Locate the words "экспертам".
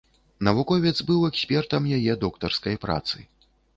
1.29-1.81